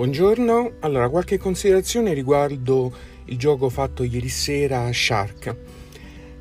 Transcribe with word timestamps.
Buongiorno, 0.00 0.76
allora 0.80 1.10
qualche 1.10 1.36
considerazione 1.36 2.14
riguardo 2.14 2.90
il 3.26 3.36
gioco 3.36 3.68
fatto 3.68 4.02
ieri 4.02 4.30
sera 4.30 4.84
a 4.84 4.92
Shark, 4.94 5.54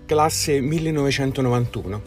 classe 0.05 0.61
1991. 0.61 2.01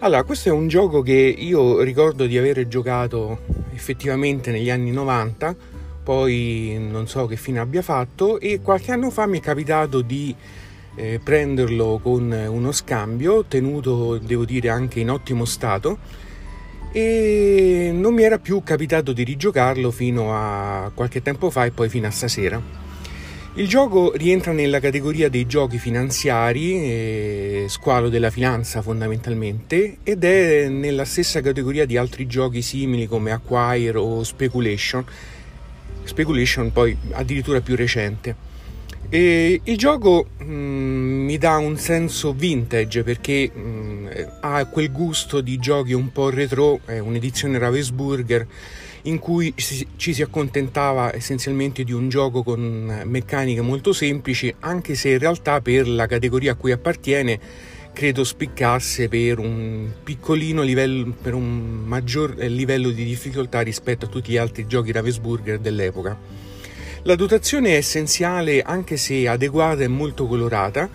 Allora, 0.00 0.24
questo 0.24 0.48
è 0.48 0.52
un 0.52 0.66
gioco 0.66 1.00
che 1.00 1.12
io 1.12 1.80
ricordo 1.82 2.26
di 2.26 2.36
aver 2.36 2.66
giocato 2.66 3.38
effettivamente 3.72 4.50
negli 4.50 4.68
anni 4.68 4.90
90, 4.90 5.54
poi 6.02 6.76
non 6.90 7.06
so 7.06 7.26
che 7.26 7.36
fine 7.36 7.60
abbia 7.60 7.82
fatto 7.82 8.40
e 8.40 8.60
qualche 8.60 8.90
anno 8.90 9.10
fa 9.10 9.26
mi 9.26 9.38
è 9.38 9.40
capitato 9.40 10.00
di 10.00 10.34
eh, 10.96 11.20
prenderlo 11.22 12.00
con 12.02 12.32
uno 12.32 12.72
scambio, 12.72 13.44
tenuto 13.44 14.18
devo 14.18 14.44
dire 14.44 14.70
anche 14.70 14.98
in 14.98 15.10
ottimo 15.10 15.44
stato 15.44 15.98
e 16.92 17.90
non 17.94 18.14
mi 18.14 18.22
era 18.22 18.38
più 18.38 18.62
capitato 18.62 19.12
di 19.12 19.22
rigiocarlo 19.22 19.90
fino 19.90 20.34
a 20.34 20.90
qualche 20.94 21.22
tempo 21.22 21.50
fa 21.50 21.64
e 21.64 21.70
poi 21.70 21.88
fino 21.88 22.06
a 22.06 22.10
stasera. 22.10 22.60
Il 23.54 23.66
gioco 23.66 24.12
rientra 24.14 24.52
nella 24.52 24.78
categoria 24.78 25.28
dei 25.28 25.46
giochi 25.46 25.78
finanziari, 25.78 26.74
eh, 26.74 27.66
squalo 27.68 28.08
della 28.08 28.30
finanza 28.30 28.80
fondamentalmente, 28.80 29.98
ed 30.04 30.22
è 30.22 30.68
nella 30.68 31.04
stessa 31.04 31.40
categoria 31.40 31.84
di 31.84 31.96
altri 31.96 32.26
giochi 32.26 32.62
simili 32.62 33.06
come 33.06 33.32
Acquire 33.32 33.98
o 33.98 34.22
Speculation, 34.22 35.04
Speculation 36.04 36.72
poi 36.72 36.96
addirittura 37.10 37.60
più 37.60 37.74
recente. 37.74 38.49
E 39.12 39.60
il 39.64 39.76
gioco 39.76 40.28
mh, 40.38 40.44
mm, 40.44 41.24
mi 41.24 41.36
dà 41.36 41.56
un 41.56 41.76
senso 41.76 42.32
vintage 42.32 43.02
perché 43.02 43.50
mh, 43.52 43.60
mm, 43.60 44.06
ha 44.42 44.64
quel 44.66 44.92
gusto 44.92 45.40
di 45.40 45.58
giochi 45.58 45.94
un 45.94 46.12
po' 46.12 46.30
retro, 46.30 46.78
è 46.84 47.00
un'edizione 47.00 47.58
Ravensburger 47.58 48.46
in 49.04 49.18
cui 49.18 49.52
ci 49.56 50.12
si 50.12 50.22
accontentava 50.22 51.12
essenzialmente 51.12 51.82
di 51.82 51.92
un 51.92 52.08
gioco 52.08 52.44
con 52.44 53.02
meccaniche 53.04 53.62
molto 53.62 53.92
semplici, 53.92 54.54
anche 54.60 54.94
se 54.94 55.08
in 55.08 55.18
realtà 55.18 55.60
per 55.60 55.88
la 55.88 56.06
categoria 56.06 56.52
a 56.52 56.54
cui 56.54 56.70
appartiene 56.70 57.40
credo 57.92 58.22
spiccasse 58.22 59.08
per 59.08 59.40
un 59.40 59.90
piccolino 60.04 60.62
livello, 60.62 61.12
per 61.20 61.34
un 61.34 61.82
maggior 61.84 62.36
livello 62.36 62.90
di 62.90 63.02
difficoltà 63.02 63.60
rispetto 63.62 64.04
a 64.04 64.08
tutti 64.08 64.30
gli 64.30 64.36
altri 64.36 64.68
giochi 64.68 64.92
Ravensburger 64.92 65.58
dell'epoca. 65.58 66.39
La 67.04 67.14
dotazione 67.14 67.70
è 67.70 67.76
essenziale 67.76 68.60
anche 68.60 68.98
se 68.98 69.26
adeguata 69.26 69.82
e 69.82 69.88
molto 69.88 70.26
colorata, 70.26 70.86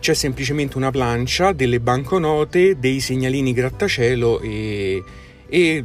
c'è 0.00 0.12
semplicemente 0.12 0.76
una 0.76 0.90
plancia, 0.90 1.52
delle 1.52 1.78
banconote, 1.78 2.80
dei 2.80 2.98
segnalini 2.98 3.52
grattacielo 3.52 4.40
e, 4.40 5.04
e 5.46 5.84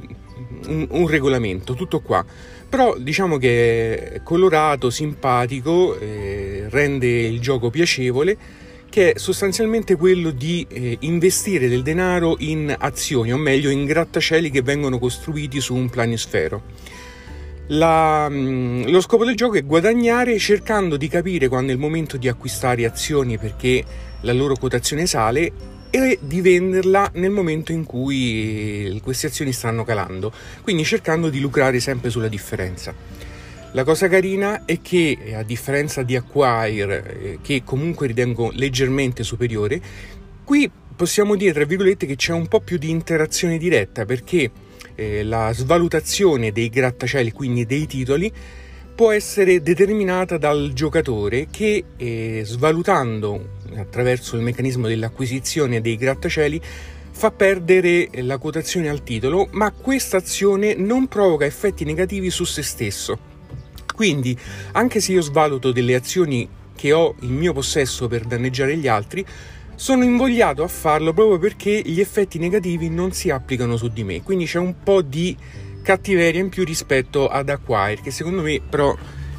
un, 0.66 0.88
un, 0.90 1.08
regolamento, 1.08 1.76
tutto 1.76 2.00
qua. 2.00 2.26
Però 2.68 2.98
diciamo 2.98 3.38
che 3.38 4.14
è 4.14 4.24
colorato, 4.24 4.90
simpatico, 4.90 5.96
eh, 6.00 6.66
rende 6.70 7.08
il 7.08 7.40
gioco 7.40 7.70
piacevole, 7.70 8.36
che 8.90 9.14
è 9.14 9.20
sostanzialmente 9.20 9.96
quello 9.96 10.32
di 10.32 10.66
eh, 10.68 10.98
investire 11.02 11.70
del 11.70 11.84
denaro 11.84 12.38
in 12.40 12.76
azioni, 12.76 13.32
o 13.32 13.38
meglio 13.38 13.70
in 13.70 13.86
grattacieli 13.86 14.50
che 14.50 14.64
vengono 14.64 14.98
costruiti 14.98 15.62
su 15.62 15.76
un 15.76 15.88
planisfero. 15.88 16.64
La, 17.68 18.28
mm, 18.30 18.88
lo 18.88 19.02
scopo 19.02 19.26
del 19.26 19.36
gioco 19.36 19.56
è 19.56 19.66
guadagnare 19.66 20.38
cercando 20.38 20.96
di 20.96 21.10
capire 21.10 21.50
quando 21.50 21.72
è 21.72 21.74
il 21.74 21.82
momento 21.82 22.16
di 22.16 22.30
acquistare 22.30 22.86
azioni 22.86 23.38
perché 23.38 23.84
la 24.22 24.32
loro 24.32 24.56
quotazione 24.56 25.06
sale 25.06 25.52
e 25.90 26.18
di 26.22 26.40
venderla 26.40 27.12
nel 27.16 27.32
momento 27.32 27.74
in 27.74 27.84
cui 27.84 29.00
queste 29.04 29.28
azioni 29.28 29.52
stanno 29.52 29.84
calando, 29.84 30.32
quindi 30.62 30.86
cercando 30.86 31.30
di 31.30 31.40
lucrare 31.40 31.80
sempre 31.80 32.10
sulla 32.10 32.28
differenza. 32.30 32.94
La 33.74 33.84
cosa 33.84 34.08
carina 34.08 34.64
è 34.66 34.82
che, 34.82 35.36
a 35.36 35.44
differenza 35.44 36.04
di 36.04 36.16
Acquire, 36.16 37.20
eh, 37.22 37.40
che 37.42 37.64
comunque 37.66 38.08
ritengo 38.08 38.50
leggermente 38.54 39.24
superiore, 39.24 39.82
qui 40.44 40.70
possiamo 40.96 41.36
dire, 41.36 41.54
tra 41.54 41.66
virgolette, 41.66 42.06
che 42.06 42.16
c'è 42.16 42.32
un 42.32 42.48
po' 42.48 42.62
più 42.62 42.78
di 42.78 42.90
interazione 42.90 43.58
diretta 43.58 44.06
perché 44.06 44.50
eh, 44.98 45.24
la 45.24 45.54
svalutazione 45.54 46.52
dei 46.52 46.68
grattacieli, 46.68 47.32
quindi 47.32 47.66
dei 47.66 47.86
titoli, 47.86 48.30
può 48.94 49.12
essere 49.12 49.62
determinata 49.62 50.38
dal 50.38 50.72
giocatore 50.74 51.48
che 51.52 51.84
eh, 51.96 52.42
svalutando 52.44 53.56
attraverso 53.76 54.36
il 54.36 54.42
meccanismo 54.42 54.88
dell'acquisizione 54.88 55.82
dei 55.82 55.98
grattacieli 55.98 56.60
fa 57.12 57.32
perdere 57.32 58.10
la 58.22 58.38
quotazione 58.40 58.90
al 58.90 59.04
titolo, 59.04 59.48
ma 59.52 59.72
questa 59.72 60.18
azione 60.18 60.74
non 60.74 61.08
provoca 61.08 61.46
effetti 61.46 61.84
negativi 61.84 62.30
su 62.32 62.44
se 62.44 62.64
stesso. 62.64 63.20
Quindi, 63.96 64.38
anche 64.74 65.00
se 65.00 65.14
io 65.14 65.22
svaluto 65.22 65.72
delle 65.72 65.96
azioni 65.96 66.48
che 66.76 66.92
ho 66.94 67.16
in 67.22 67.36
mio 67.36 67.54
possesso 67.54 68.08
per 68.08 68.24
danneggiare 68.26 68.78
gli 68.78 68.88
altri, 68.88 69.26
sono 69.78 70.04
invogliato 70.04 70.64
a 70.64 70.68
farlo 70.68 71.14
proprio 71.14 71.38
perché 71.38 71.84
gli 71.86 72.00
effetti 72.00 72.40
negativi 72.40 72.90
non 72.90 73.12
si 73.12 73.30
applicano 73.30 73.78
su 73.78 73.90
di 73.90 74.04
me, 74.04 74.24
quindi 74.24 74.46
c'è 74.46 74.58
un 74.58 74.74
po' 74.84 75.04
di 75.04 75.38
cattiveria 75.84 76.42
in 76.42 76.50
più 76.50 76.66
rispetto 76.66 77.28
ad 77.28 77.48
Acquire, 77.50 78.02
che 78.02 78.10
secondo 78.10 78.42
me 78.42 78.60
però 78.68 78.92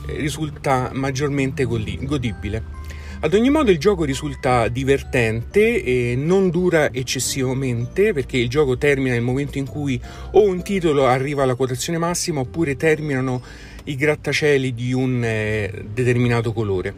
eh, 0.06 0.16
risulta 0.16 0.92
maggiormente 0.94 1.64
godibile. 1.64 2.76
Ad 3.20 3.34
ogni 3.34 3.50
modo 3.50 3.72
il 3.72 3.78
gioco 3.78 4.04
risulta 4.04 4.68
divertente 4.68 5.82
e 5.82 6.14
non 6.16 6.50
dura 6.50 6.92
eccessivamente 6.92 8.12
perché 8.12 8.36
il 8.36 8.48
gioco 8.48 8.78
termina 8.78 9.14
nel 9.14 9.22
momento 9.22 9.58
in 9.58 9.66
cui 9.66 10.00
o 10.30 10.44
un 10.44 10.62
titolo 10.62 11.04
arriva 11.04 11.42
alla 11.42 11.56
quotazione 11.56 11.98
massima 11.98 12.38
oppure 12.38 12.76
terminano 12.76 13.42
i 13.84 13.96
grattacieli 13.96 14.72
di 14.72 14.92
un 14.92 15.20
eh, 15.24 15.84
determinato 15.92 16.52
colore. 16.52 16.94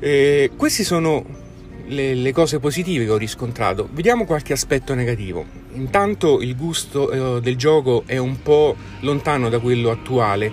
Eh, 0.00 0.50
questi 0.56 0.82
sono 0.82 1.43
le, 1.86 2.14
le, 2.14 2.32
cose 2.32 2.58
positive 2.58 3.04
che 3.04 3.10
ho 3.10 3.16
riscontrato. 3.16 3.88
Vediamo 3.92 4.24
qualche 4.24 4.52
aspetto 4.52 4.94
negativo. 4.94 5.44
Intanto 5.72 6.40
il 6.40 6.56
gusto 6.56 7.36
eh, 7.36 7.40
del 7.40 7.56
gioco 7.56 8.04
è 8.06 8.16
un 8.16 8.42
po' 8.42 8.76
lontano 9.00 9.48
da 9.48 9.58
quello 9.58 9.90
attuale, 9.90 10.50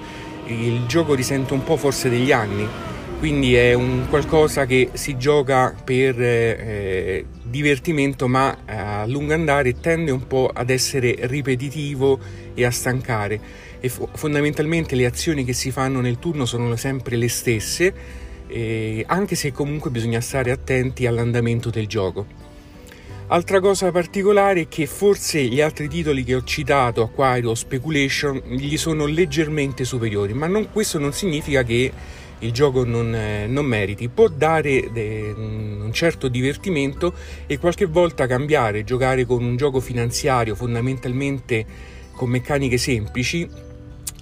il 0.47 0.85
gioco 0.87 1.13
risente 1.13 1.53
un 1.53 1.63
po' 1.63 1.77
forse 1.77 2.09
degli 2.09 2.31
anni, 2.31 2.67
quindi 3.19 3.53
è 3.53 3.73
un 3.73 4.07
qualcosa 4.09 4.65
che 4.65 4.89
si 4.93 5.15
gioca 5.17 5.75
per 5.83 6.19
eh, 6.19 7.25
divertimento 7.43 8.27
ma 8.27 8.57
a 8.65 9.05
lungo 9.05 9.33
andare 9.33 9.79
tende 9.79 10.09
un 10.09 10.25
po' 10.25 10.49
ad 10.51 10.71
essere 10.71 11.15
ripetitivo 11.19 12.19
e 12.55 12.65
a 12.65 12.71
stancare 12.71 13.39
e 13.79 13.89
fondamentalmente 13.89 14.95
le 14.95 15.05
azioni 15.05 15.43
che 15.43 15.53
si 15.53 15.69
fanno 15.69 16.01
nel 16.01 16.17
turno 16.17 16.45
sono 16.45 16.75
sempre 16.75 17.15
le 17.15 17.29
stesse 17.29 17.93
eh, 18.51 19.03
anche 19.07 19.35
se 19.35 19.51
comunque 19.51 19.89
bisogna 19.89 20.22
stare 20.22 20.51
attenti 20.51 21.06
all'andamento 21.06 21.69
del 21.69 21.88
gioco. 21.88 22.39
Altra 23.28 23.62
cosa 23.62 23.91
particolare 23.91 24.62
è 24.62 24.67
che 24.67 24.85
forse 24.85 25.41
gli 25.44 25.62
altri 25.62 25.88
titoli 25.88 26.25
che 26.25 26.35
ho 26.35 26.44
citato, 26.44 27.09
o 27.16 27.56
Speculation, 27.56 28.41
gli 28.47 28.75
sono 28.75 29.06
leggermente 29.06 29.85
superiori, 29.85 30.34
ma 30.34 30.47
non, 30.47 30.69
questo 30.69 31.00
non 31.00 31.13
significa 31.13 31.63
che 31.63 31.91
il 32.40 32.51
gioco 32.51 32.84
non, 32.84 33.16
eh, 33.16 33.47
non 33.47 33.66
meriti, 33.66 34.09
può 34.09 34.28
dare 34.28 34.90
de, 34.91 35.34
un 35.35 35.91
certo 35.94 36.28
divertimento 36.28 37.13
e 37.45 37.57
qualche 37.57 37.85
volta 37.85 38.28
cambiare, 38.28 38.84
giocare 38.84 39.25
con 39.25 39.44
un 39.44 39.56
gioco 39.56 39.79
finanziario 39.79 40.56
fondamentalmente 40.56 41.66
con 42.13 42.29
meccaniche 42.29 42.78
semplici 42.78 43.47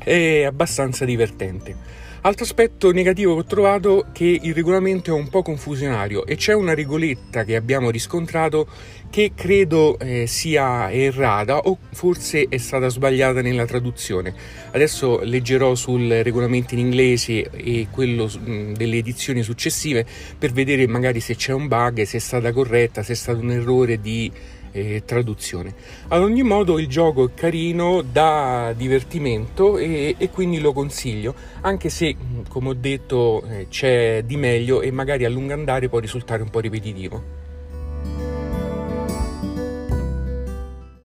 è 0.04 0.44
abbastanza 0.44 1.06
divertente. 1.06 1.76
Altro 2.22 2.44
aspetto 2.44 2.92
negativo 2.92 3.34
che 3.34 3.40
ho 3.40 3.46
trovato 3.46 4.04
è 4.04 4.12
che 4.12 4.40
il 4.42 4.54
regolamento 4.54 5.12
è 5.12 5.18
un 5.18 5.30
po' 5.30 5.42
confusionario 5.42 6.26
e 6.26 6.36
c'è 6.36 6.54
una 6.54 6.74
regoletta 6.74 7.46
che 7.46 7.56
abbiamo 7.56 7.90
riscontrato 7.90 8.68
che 9.10 9.32
credo 9.34 9.98
eh, 9.98 10.28
sia 10.28 10.92
errata 10.92 11.60
o 11.60 11.78
forse 11.94 12.48
è 12.50 12.58
stata 12.58 12.90
sbagliata 12.90 13.42
nella 13.42 13.66
traduzione. 13.66 14.34
Adesso 14.72 15.22
leggerò 15.24 15.76
sul 15.76 16.10
regolamento 16.10 16.74
in 16.74 16.82
inglese 16.82 17.50
e 17.52 17.88
quello 17.90 18.26
mh, 18.26 18.74
delle 18.74 18.98
edizioni 18.98 19.42
successive 19.42 20.06
per 20.38 20.52
vedere 20.52 20.88
magari 20.88 21.22
se 21.22 21.38
c'è 21.38 21.54
un 21.54 21.70
bug, 21.70 22.02
se 22.02 22.18
è 22.18 22.20
stata 22.20 22.52
corretta, 22.52 23.02
se 23.02 23.14
è 23.14 23.16
stato 23.16 23.40
un 23.40 23.52
errore 23.52 24.02
di 24.02 24.30
eh, 24.72 25.04
traduzione. 25.06 25.74
Ad 26.08 26.22
ogni 26.22 26.44
modo 26.44 26.80
il 26.80 26.88
gioco 26.88 27.26
è 27.26 27.34
carino, 27.34 28.02
dà 28.02 28.74
divertimento 28.76 29.78
e, 29.78 30.16
e 30.18 30.30
quindi 30.30 30.60
lo 30.60 30.74
consiglio, 30.74 31.34
anche 31.62 31.90
se 31.90 32.16
come 32.48 32.70
ho 32.70 32.74
detto 32.74 33.44
eh, 33.48 33.68
c'è 33.70 34.24
di 34.24 34.38
meglio 34.38 34.82
e 34.82 34.92
magari 34.92 35.26
a 35.26 35.30
lungo 35.30 35.54
andare 35.54 35.90
può 35.90 36.00
risultare 36.00 36.42
un 36.42 36.50
po' 36.50 36.60
ripetitivo. 36.60 37.39